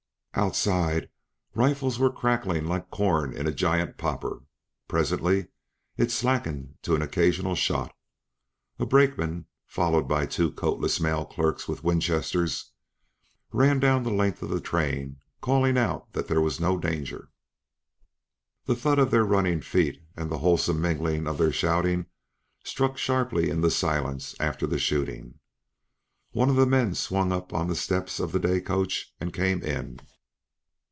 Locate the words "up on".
27.33-27.67